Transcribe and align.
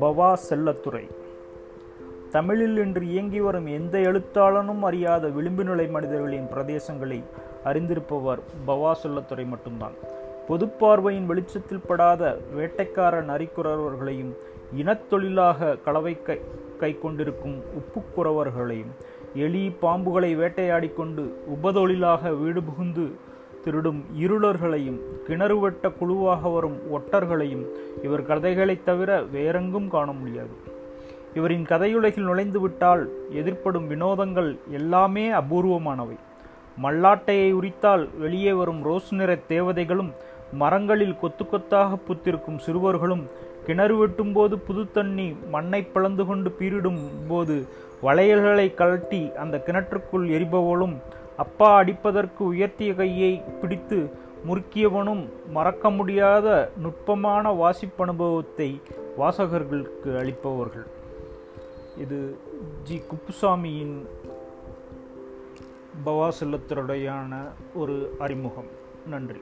பவா 0.00 0.36
செல்லத்துறை. 0.50 1.08
தமிழில் 2.30 2.76
இன்று 2.76 3.08
இயங்கி 3.08 3.40
வரும் 3.40 3.66
எந்த 3.66 3.98
எழுத்தாளனும் 3.98 4.82
அறியாத 4.82 5.28
விளிம்பு 5.28 5.64
நிலை 5.64 5.88
மனிதர்களின் 5.88 6.46
பிரதேசங்களை 6.46 7.22
அறிந்திருப்பவர் 7.64 8.38
பவா 8.66 8.94
செல்லத்துறை 9.02 9.46
மட்டும்தான். 9.46 9.92
பொதுப்பார்வையின் 10.48 11.26
வெளிச்சத்தில் 11.26 11.86
படாத 11.86 12.38
வேட்டைக்கார 12.56 13.20
நரிக்குறவர்களையும் 13.24 14.34
இனத்தொழிலாக 14.76 15.82
கலவை 15.82 16.22
கை 16.22 16.40
கை 16.78 16.98
கொண்டிருக்கும் 16.98 17.60
உப்புக்குறவர்களையும் 17.60 18.92
எலி 19.34 19.72
பாம்புகளை 19.82 20.36
வேட்டையாடிக்கொண்டு 20.36 21.30
உபதொழிலாக 21.46 22.30
வீடு 22.30 22.62
புகுந்து 22.62 23.28
திருடும் 23.64 24.04
இருளர்களையும் 24.20 24.98
கிணறு 25.26 25.58
வெட்ட 25.58 25.88
குழுவாக 25.88 26.48
வரும் 26.48 26.78
ஒட்டர்களையும் 26.92 27.66
இவர் 28.02 28.26
கதைகளைத் 28.26 28.84
தவிர 28.84 29.22
வேறெங்கும் 29.22 29.88
காண 29.88 30.12
முடியாது. 30.12 30.48
இவரின் 31.34 31.64
கதையுலகில் 31.64 32.20
நுழைந்து 32.20 32.60
விட்டால் 32.60 33.10
எதிர்ப்படும் 33.34 33.86
வினோதங்கள் 33.88 34.56
எல்லாமே 34.68 35.30
அபூர்வமானவை. 35.30 36.16
மல்லாட்டையை 36.82 37.52
உரித்தால் 37.52 38.08
வெளியே 38.18 38.52
வரும் 38.52 38.82
ரோஸ் 38.82 39.14
நிற 39.14 39.38
தேவதைகளும் 39.48 40.12
மரங்களில் 40.52 41.18
கொத்து 41.20 41.48
கொத்தாக 41.48 41.98
புத்திருக்கும் 42.08 42.58
சிறுவர்களும் 42.58 43.26
கிணறு 43.66 43.96
வெட்டும் 43.96 44.32
போது 44.32 44.58
புது 44.58 44.90
தண்ணி 44.90 45.36
மண்ணை 45.50 45.82
பிளந்து 45.82 46.24
கொண்டு 46.24 46.54
பீரிடும் 46.58 46.98
போது 47.28 47.66
வளையல்களை 48.02 48.74
கழட்டி 48.74 49.32
அந்த 49.32 49.62
கிணற்றுக்குள் 49.66 50.30
எரிபவளும் 50.30 50.96
அப்பா 51.40 51.82
அடிப்பதற்கு 51.82 52.52
உயர்த்திய 52.52 52.94
கையை 52.94 53.42
பிடித்து 53.60 54.10
முறுக்கியவனும் 54.48 55.28
மறக்க 55.50 55.90
முடியாத 55.90 56.70
நுட்பமான 56.76 57.52
வாசிப்பனுபவத்தை 57.52 58.80
வாசகர்களுக்கு 59.18 60.16
அளிப்பவர்கள். 60.18 60.86
இது 61.98 62.36
ஜி. 62.82 63.02
குப்புசாமியின் 63.08 64.06
பவாசெல்லத்தருடையான 66.06 67.36
ஒரு 67.74 68.16
அறிமுகம். 68.18 68.68
நன்றி. 69.06 69.40